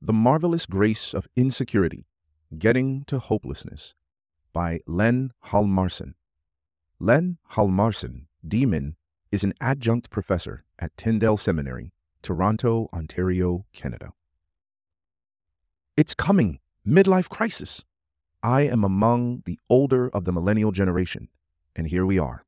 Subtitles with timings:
[0.00, 2.06] The Marvelous Grace of Insecurity
[2.56, 3.94] Getting to Hopelessness
[4.52, 6.14] by Len Hjalmarson.
[7.00, 8.94] Len Hjalmarson, DMin,
[9.32, 11.92] is an adjunct professor at Tyndale Seminary,
[12.22, 14.12] Toronto, Ontario, Canada.
[15.96, 16.60] It's coming!
[16.86, 17.84] Midlife crisis!
[18.40, 21.28] I am among the older of the millennial generation,
[21.74, 22.44] and here we are.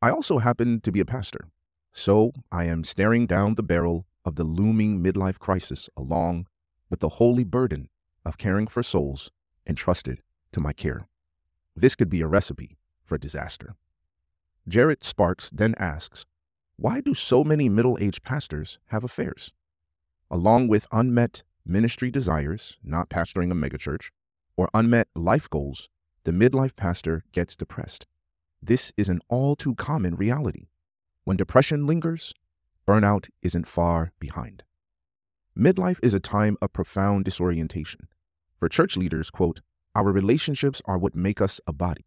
[0.00, 1.50] I also happen to be a pastor,
[1.92, 6.46] so I am staring down the barrel of the looming midlife crisis along
[6.90, 7.88] with the holy burden
[8.24, 9.30] of caring for souls
[9.66, 10.20] entrusted
[10.52, 11.08] to my care.
[11.74, 13.76] This could be a recipe for disaster.
[14.68, 16.26] Jared Sparks then asks,
[16.76, 19.52] Why do so many middle aged pastors have affairs?
[20.30, 24.10] Along with unmet ministry desires, not pastoring a megachurch,
[24.56, 25.88] or unmet life goals,
[26.24, 28.06] the midlife pastor gets depressed.
[28.62, 30.66] This is an all too common reality.
[31.24, 32.34] When depression lingers,
[32.86, 34.64] burnout isn't far behind.
[35.60, 38.08] Midlife is a time of profound disorientation.
[38.56, 39.60] For church leaders, quote,
[39.94, 42.06] our relationships are what make us a body.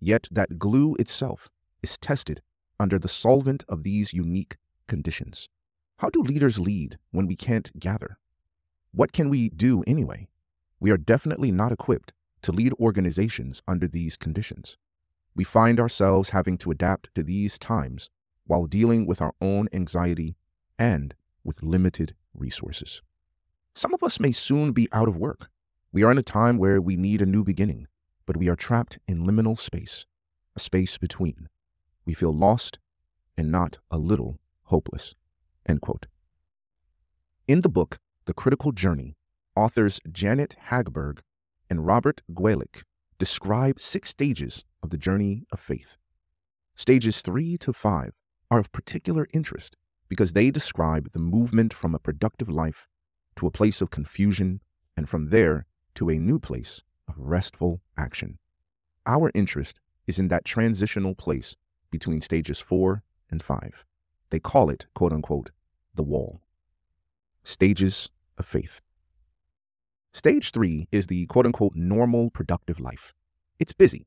[0.00, 1.48] Yet that glue itself
[1.80, 2.42] is tested
[2.80, 4.56] under the solvent of these unique
[4.88, 5.48] conditions.
[5.98, 8.18] How do leaders lead when we can't gather?
[8.90, 10.26] What can we do anyway?
[10.80, 14.76] We are definitely not equipped to lead organizations under these conditions.
[15.36, 18.10] We find ourselves having to adapt to these times
[18.44, 20.34] while dealing with our own anxiety
[20.80, 23.02] and with limited resources.
[23.74, 25.50] Some of us may soon be out of work.
[25.92, 27.86] We are in a time where we need a new beginning,
[28.26, 30.06] but we are trapped in liminal space,
[30.56, 31.48] a space between.
[32.04, 32.78] We feel lost
[33.36, 35.14] and not a little hopeless.
[35.66, 36.06] End quote.
[37.46, 39.16] In the book, The Critical Journey,
[39.56, 41.20] authors Janet Hagberg
[41.70, 42.82] and Robert Guelich
[43.18, 45.96] describe six stages of the journey of faith.
[46.74, 48.12] Stages three to five
[48.50, 49.76] are of particular interest
[50.08, 52.86] because they describe the movement from a productive life
[53.36, 54.60] to a place of confusion
[54.96, 58.38] and from there to a new place of restful action.
[59.06, 61.56] Our interest is in that transitional place
[61.90, 63.84] between stages four and five.
[64.30, 65.50] They call it, quote unquote,
[65.94, 66.40] the wall.
[67.42, 68.80] Stages of faith.
[70.12, 73.14] Stage three is the quote unquote normal productive life.
[73.58, 74.06] It's busy.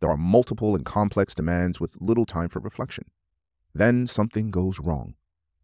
[0.00, 3.04] There are multiple and complex demands with little time for reflection.
[3.74, 5.14] Then something goes wrong,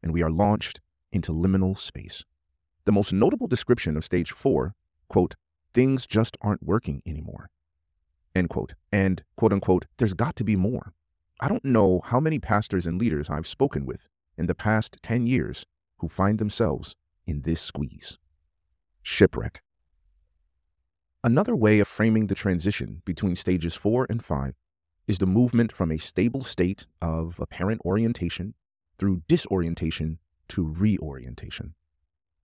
[0.03, 0.81] and we are launched
[1.13, 2.25] into liminal space.
[2.85, 4.75] The most notable description of stage four,
[5.09, 5.35] quote,
[5.75, 7.51] things just aren't working anymore,
[8.35, 10.93] end quote, and quote unquote, there's got to be more.
[11.41, 15.27] I don't know how many pastors and leaders I've spoken with in the past 10
[15.27, 15.67] years
[15.99, 18.19] who find themselves in this squeeze.
[19.03, 19.63] Shipwreck.
[21.23, 24.55] Another way of framing the transition between stages four and five
[25.07, 28.55] is the movement from a stable state of apparent orientation
[28.99, 31.75] through disorientation to reorientation.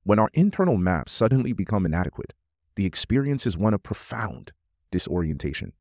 [0.03, 2.35] When our internal maps suddenly become inadequate,
[2.77, 4.53] the experience is one of profound
[4.91, 5.73] disorientation.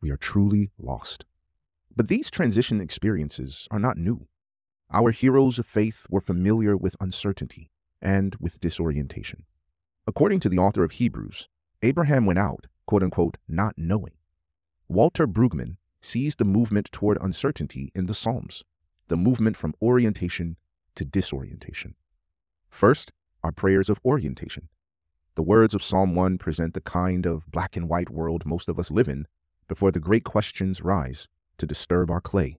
[0.00, 1.24] We are truly lost.
[1.94, 4.26] But these transition experiences are not new.
[4.92, 7.70] Our heroes of faith were familiar with uncertainty
[8.00, 9.44] and with disorientation.
[10.06, 11.48] According to the author of Hebrews,
[11.82, 14.14] Abraham went out, quote unquote, not knowing.
[14.88, 18.64] Walter Brueggemann sees the movement toward uncertainty in the Psalms,
[19.08, 20.56] the movement from orientation
[20.94, 21.94] to disorientation.
[22.68, 24.68] First, are prayers of orientation.
[25.34, 28.78] The words of Psalm 1 present the kind of black and white world most of
[28.78, 29.26] us live in
[29.66, 32.56] before the great questions rise to disturb our clay.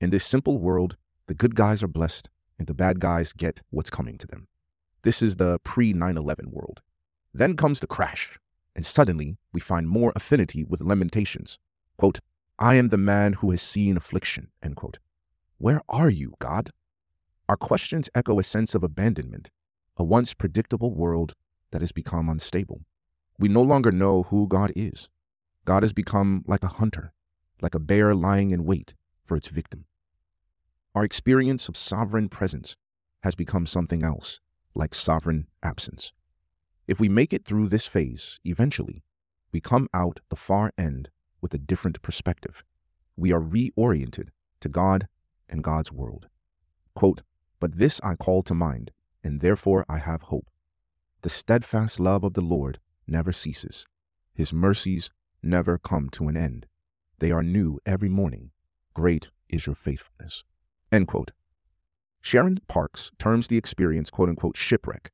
[0.00, 0.96] In this simple world,
[1.26, 4.48] the good guys are blessed and the bad guys get what's coming to them.
[5.02, 6.82] This is the pre 9 11 world.
[7.32, 8.38] Then comes the crash,
[8.74, 11.58] and suddenly we find more affinity with Lamentations.
[11.96, 12.20] Quote,
[12.58, 14.48] I am the man who has seen affliction.
[14.62, 14.98] End quote.
[15.60, 16.70] Where are you, God?
[17.48, 19.50] Our questions echo a sense of abandonment,
[19.96, 21.34] a once predictable world
[21.72, 22.82] that has become unstable.
[23.40, 25.08] We no longer know who God is.
[25.64, 27.12] God has become like a hunter,
[27.60, 29.86] like a bear lying in wait for its victim.
[30.94, 32.76] Our experience of sovereign presence
[33.24, 34.38] has become something else,
[34.76, 36.12] like sovereign absence.
[36.86, 39.02] If we make it through this phase, eventually,
[39.50, 42.62] we come out the far end with a different perspective.
[43.16, 44.28] We are reoriented
[44.60, 45.08] to God
[45.48, 46.28] and God's world.
[46.94, 47.22] Quote,
[47.60, 48.90] But this I call to mind,
[49.22, 50.48] and therefore I have hope.
[51.22, 53.86] The steadfast love of the Lord never ceases.
[54.34, 55.10] His mercies
[55.42, 56.66] never come to an end.
[57.18, 58.50] They are new every morning.
[58.94, 60.44] Great is your faithfulness.
[62.20, 65.10] Sharon Parks terms the experience, quote unquote, shipwreck,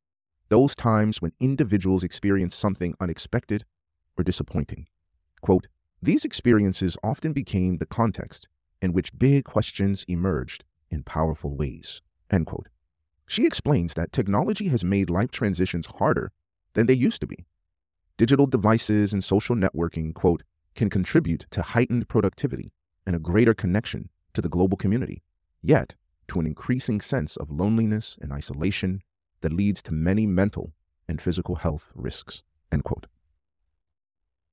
[0.48, 3.64] those times when individuals experience something unexpected
[4.16, 4.86] or disappointing.
[5.40, 5.68] Quote,
[6.02, 8.48] these experiences often became the context
[8.84, 12.02] in which big questions emerged in powerful ways.
[12.30, 12.68] End quote.
[13.26, 16.30] She explains that technology has made life transitions harder
[16.74, 17.46] than they used to be.
[18.16, 20.42] Digital devices and social networking, quote,
[20.74, 22.72] can contribute to heightened productivity
[23.06, 25.22] and a greater connection to the global community,
[25.62, 25.94] yet
[26.28, 29.02] to an increasing sense of loneliness and isolation
[29.40, 30.72] that leads to many mental
[31.08, 32.42] and physical health risks,
[32.72, 33.06] end quote.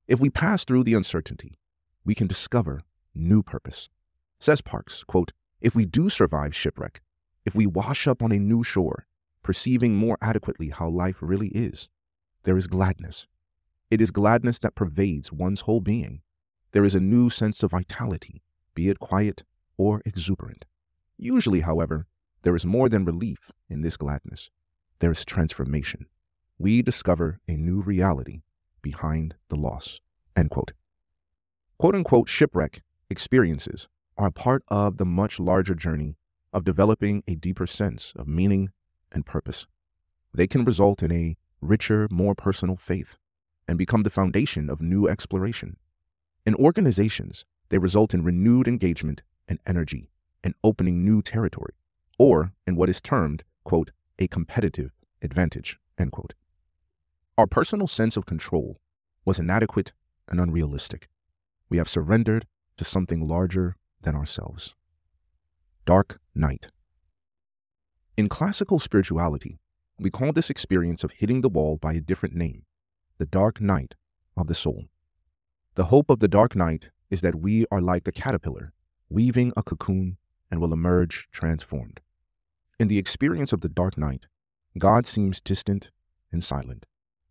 [0.08, 1.58] If we pass through the uncertainty,
[2.04, 2.82] we can discover
[3.14, 3.88] new purpose.
[4.42, 5.30] Says Parks, quote,
[5.60, 7.00] if we do survive shipwreck,
[7.46, 9.06] if we wash up on a new shore,
[9.44, 11.88] perceiving more adequately how life really is,
[12.42, 13.28] there is gladness.
[13.88, 16.22] It is gladness that pervades one's whole being.
[16.72, 18.42] There is a new sense of vitality,
[18.74, 19.44] be it quiet
[19.76, 20.64] or exuberant.
[21.16, 22.08] Usually, however,
[22.42, 24.50] there is more than relief in this gladness.
[24.98, 26.06] There is transformation.
[26.58, 28.42] We discover a new reality
[28.82, 30.00] behind the loss.
[30.34, 30.72] End quote.
[31.78, 33.86] Quote unquote shipwreck experiences
[34.16, 36.16] are part of the much larger journey
[36.52, 38.70] of developing a deeper sense of meaning
[39.10, 39.66] and purpose.
[40.34, 43.16] They can result in a richer, more personal faith
[43.68, 45.76] and become the foundation of new exploration.
[46.44, 50.10] In organizations, they result in renewed engagement and energy
[50.44, 51.74] and opening new territory,
[52.18, 54.92] or in what is termed, quote, a competitive
[55.22, 56.34] advantage, end quote.
[57.38, 58.78] Our personal sense of control
[59.24, 59.92] was inadequate
[60.28, 61.08] and unrealistic.
[61.68, 64.74] We have surrendered to something larger than ourselves.
[65.86, 66.68] Dark Night.
[68.16, 69.58] In classical spirituality,
[69.98, 72.64] we call this experience of hitting the wall by a different name,
[73.18, 73.94] the dark night
[74.36, 74.84] of the soul.
[75.74, 78.72] The hope of the dark night is that we are like the caterpillar,
[79.08, 80.18] weaving a cocoon
[80.50, 82.00] and will emerge transformed.
[82.78, 84.26] In the experience of the dark night,
[84.78, 85.90] God seems distant
[86.30, 86.86] and silent,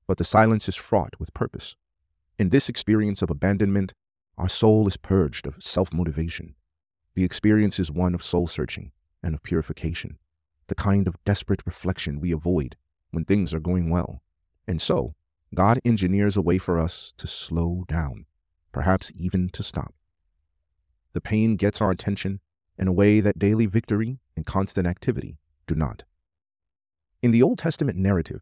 [0.07, 1.75] but the silence is fraught with purpose.
[2.39, 3.93] In this experience of abandonment,
[4.37, 6.55] our soul is purged of self motivation.
[7.13, 8.91] The experience is one of soul searching
[9.21, 10.17] and of purification,
[10.67, 12.77] the kind of desperate reflection we avoid
[13.11, 14.21] when things are going well.
[14.67, 15.15] And so,
[15.53, 18.25] God engineers a way for us to slow down,
[18.71, 19.93] perhaps even to stop.
[21.13, 22.39] The pain gets our attention
[22.77, 25.37] in a way that daily victory and constant activity
[25.67, 26.03] do not.
[27.21, 28.41] In the Old Testament narrative,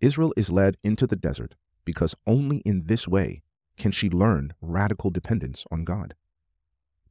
[0.00, 1.54] Israel is led into the desert
[1.84, 3.42] because only in this way
[3.76, 6.14] can she learn radical dependence on God.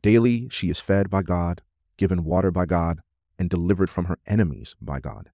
[0.08, 1.62] Daily, she is fed by God,
[1.98, 3.02] given water by God,
[3.38, 5.32] and delivered from her enemies by God.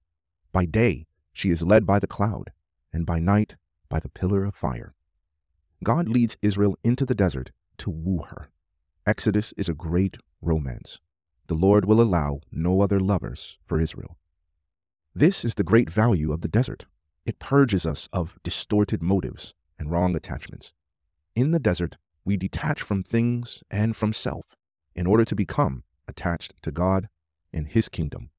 [0.50, 2.50] By day, she is led by the cloud,
[2.92, 3.54] and by night,
[3.88, 4.92] by the pillar of fire.
[5.84, 8.48] God leads Israel into the desert to woo her.
[9.06, 10.98] Exodus is a great romance.
[11.46, 14.18] The Lord will allow no other lovers for Israel.
[15.14, 16.86] This is the great value of the desert.
[17.24, 20.72] It purges us of distorted motives and wrong attachments.
[21.36, 24.56] In the desert, we detach from things and from self
[24.94, 27.08] in order to become attached to God
[27.52, 28.30] and His kingdom.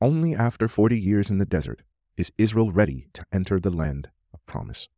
[0.00, 1.82] Only after 40 years in the desert
[2.16, 4.88] is Israel ready to enter the land of promise.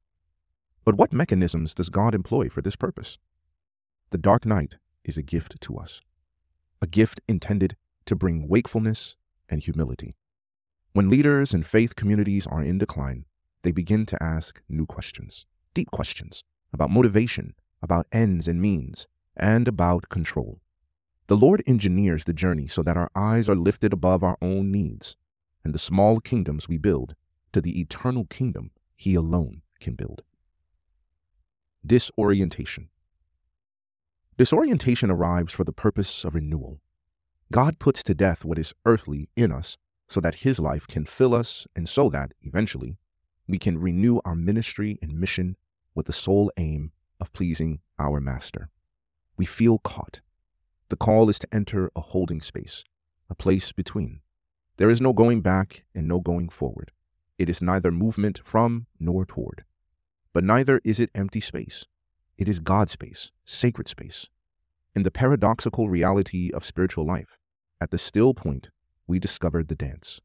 [0.85, 3.19] But what mechanisms does God employ for this purpose?
[4.11, 6.01] The dark night is a gift to us,
[6.81, 7.77] a gift intended
[8.07, 9.17] to bring wakefulness
[9.49, 10.15] and humility.
[10.93, 13.27] When leaders and faith communities are in decline,
[13.63, 15.45] they begin to ask new questions,
[15.75, 19.07] deep questions about motivation, about ends and means,
[19.37, 20.61] and about control.
[21.29, 25.17] The Lord engineers the journey so that our eyes are lifted above our own needs
[25.65, 27.17] and the small kingdoms we build
[27.53, 30.23] to the eternal kingdom He alone can build.
[31.85, 32.91] Disorientation.
[34.37, 36.81] Disorientation arrives for the purpose of renewal.
[37.51, 39.77] God puts to death what is earthly in us
[40.09, 42.99] so that His life can fill us and so that, eventually,
[43.49, 45.57] we can renew our ministry and mission
[45.95, 48.71] with the sole aim of pleasing our Master.
[49.37, 50.21] We feel caught
[50.89, 52.85] the call is to enter a holding space,
[53.29, 54.21] a place between.
[54.77, 56.93] There is no going back and no going forward.
[57.39, 59.65] It is neither movement from nor toward.
[60.33, 61.85] But neither is it empty space.
[62.39, 64.29] It is God space, sacred space.
[64.95, 67.39] In the paradoxical reality of spiritual life,
[67.81, 68.71] at the still point,
[69.07, 70.21] we discover the dance.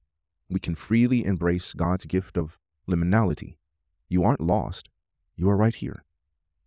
[0.50, 2.58] We can freely embrace God's gift of
[2.90, 3.56] liminality.
[4.10, 4.90] You aren't lost,
[5.36, 6.04] you are right here.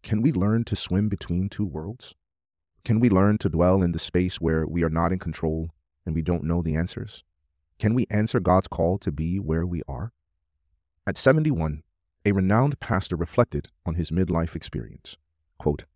[0.02, 2.14] Can we learn to swim between two worlds?
[2.84, 5.70] Can we learn to dwell in the space where we are not in control
[6.04, 7.24] and we don't know the answers?
[7.78, 10.12] Can we answer God's call to be where we are?
[11.06, 11.82] At 71,
[12.26, 15.16] a renowned pastor reflected on his midlife experience.
[15.58, 15.86] Quote,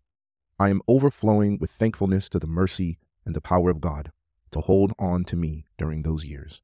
[0.59, 4.11] I am overflowing with thankfulness to the mercy and the power of God
[4.49, 6.61] to hold on to me during those years.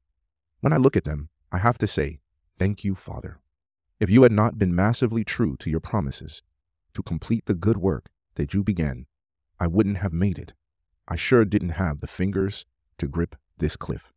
[0.60, 2.18] When I look at them, I have to say,
[2.58, 3.38] Thank you, Father.
[4.00, 6.42] If you had not been massively true to your promises
[6.94, 9.06] to complete the good work that you began,
[9.58, 10.52] I wouldn't have made it.
[11.08, 12.66] I sure didn't have the fingers
[12.98, 14.12] to grip this cliff.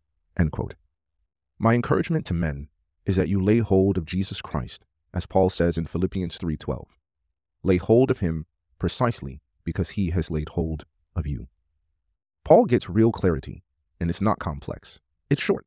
[1.60, 2.70] My encouragement to men
[3.06, 6.98] is that you lay hold of Jesus Christ as Paul says in Philippians 3:12.
[7.64, 8.46] Lay hold of him
[8.78, 11.50] precisely because he has laid hold of you.
[12.44, 13.64] Paul gets real clarity,
[14.00, 15.00] and it's not complex.
[15.30, 15.66] It's short.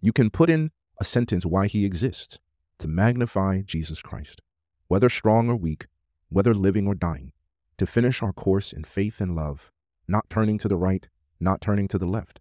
[0.00, 2.38] You can put in a sentence why he exists
[2.78, 4.40] to magnify Jesus Christ,
[4.88, 5.86] whether strong or weak,
[6.28, 7.32] whether living or dying,
[7.78, 9.70] to finish our course in faith and love,
[10.08, 11.08] not turning to the right,
[11.40, 12.40] not turning to the left,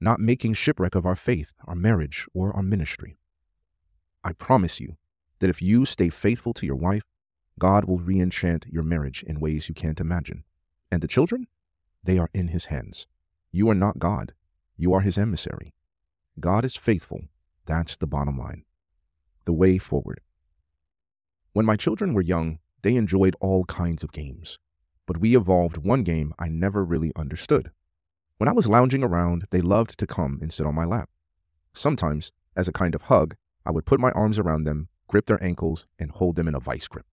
[0.00, 3.18] not making shipwreck of our faith, our marriage, or our ministry.
[4.22, 4.96] I promise you
[5.40, 7.02] that if you stay faithful to your wife,
[7.58, 10.44] God will re enchant your marriage in ways you can't imagine.
[10.90, 11.48] And the children?
[12.04, 13.06] They are in his hands.
[13.50, 14.34] You are not God,
[14.76, 15.74] you are his emissary.
[16.38, 17.22] God is faithful.
[17.66, 18.64] That's the bottom line.
[19.44, 20.20] The way forward.
[21.52, 24.58] When my children were young, they enjoyed all kinds of games.
[25.08, 27.72] But we evolved one game I never really understood.
[28.36, 31.08] When I was lounging around, they loved to come and sit on my lap.
[31.72, 33.34] Sometimes, as a kind of hug,
[33.64, 36.60] I would put my arms around them, grip their ankles, and hold them in a
[36.60, 37.06] vice grip.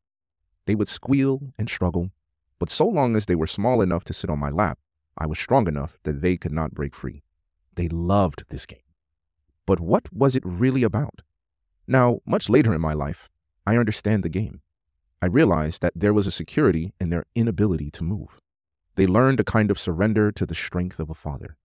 [0.65, 2.11] They would squeal and struggle,
[2.59, 4.77] but so long as they were small enough to sit on my lap,
[5.17, 7.23] I was strong enough that they could not break free.
[7.75, 8.79] They loved this game.
[9.65, 11.21] But what was it really about?
[11.87, 13.29] Now, much later in my life,
[13.65, 14.61] I understand the game.
[15.25, 18.39] I realized that there was a security in their inability to move.
[18.93, 21.57] They learned a kind of surrender to the strength of a father.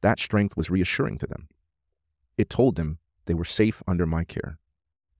[0.00, 1.48] That strength was reassuring to them.
[2.38, 4.60] It told them they were safe under my care.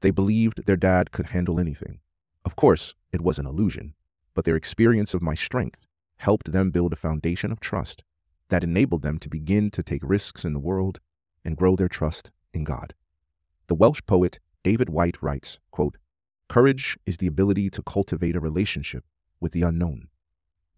[0.03, 1.99] They believed their dad could handle anything.
[2.45, 3.95] Of course, it was an illusion,
[4.35, 8.05] but their experience of my strength helped them build a foundation of trust
[8.51, 11.01] that enabled them to begin to take risks in the world
[11.45, 12.95] and grow their trust in God.
[13.67, 15.97] The Welsh poet David Whyte writes, quote,
[16.51, 19.05] Courage is the ability to cultivate a relationship
[19.39, 20.09] with the unknown,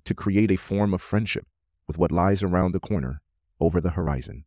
[0.05, 1.47] to create a form of friendship
[1.87, 3.23] with what lies around the corner
[3.59, 4.45] over the horizon,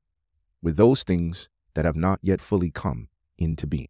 [0.62, 3.08] with those things that have not yet fully come
[3.40, 3.88] into being.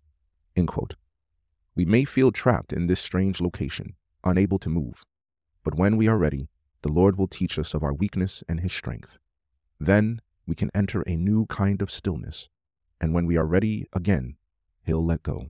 [1.75, 5.03] We may feel trapped in this strange location, unable to move,
[5.61, 6.47] but when we are ready,
[6.83, 9.17] the Lord will teach us of our weakness and His strength.
[9.77, 12.47] Then we can enter a new kind of stillness,
[13.01, 14.37] and when we are ready again,
[14.85, 15.49] He'll let go.